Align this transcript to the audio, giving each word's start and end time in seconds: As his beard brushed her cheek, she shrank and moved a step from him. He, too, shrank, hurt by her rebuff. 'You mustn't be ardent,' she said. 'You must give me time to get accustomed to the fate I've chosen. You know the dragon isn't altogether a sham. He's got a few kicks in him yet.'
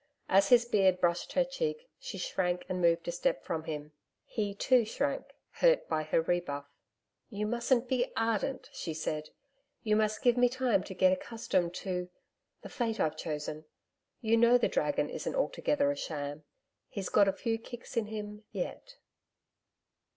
As 0.29 0.49
his 0.49 0.65
beard 0.65 0.99
brushed 0.99 1.33
her 1.33 1.45
cheek, 1.45 1.87
she 1.99 2.17
shrank 2.17 2.65
and 2.67 2.81
moved 2.81 3.07
a 3.07 3.11
step 3.11 3.43
from 3.43 3.65
him. 3.65 3.91
He, 4.25 4.55
too, 4.55 4.83
shrank, 4.83 5.25
hurt 5.51 5.87
by 5.87 6.01
her 6.01 6.23
rebuff. 6.23 6.65
'You 7.29 7.45
mustn't 7.45 7.87
be 7.87 8.11
ardent,' 8.17 8.71
she 8.73 8.95
said. 8.95 9.29
'You 9.83 9.95
must 9.95 10.23
give 10.23 10.37
me 10.37 10.49
time 10.49 10.81
to 10.85 10.95
get 10.95 11.13
accustomed 11.13 11.75
to 11.75 12.09
the 12.63 12.69
fate 12.69 12.99
I've 12.99 13.15
chosen. 13.15 13.65
You 14.21 14.37
know 14.37 14.57
the 14.57 14.67
dragon 14.67 15.07
isn't 15.07 15.35
altogether 15.35 15.91
a 15.91 15.95
sham. 15.95 16.45
He's 16.89 17.09
got 17.09 17.27
a 17.27 17.31
few 17.31 17.59
kicks 17.59 17.95
in 17.95 18.07
him 18.07 18.43
yet.' 18.51 18.95